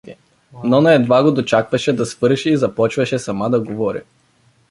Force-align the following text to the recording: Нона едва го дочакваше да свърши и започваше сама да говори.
Нона 0.63 0.93
едва 0.93 1.19
го 1.23 1.31
дочакваше 1.31 1.93
да 1.93 2.05
свърши 2.05 2.49
и 2.49 2.57
започваше 2.57 3.19
сама 3.19 3.49
да 3.49 3.59
говори. 3.59 4.01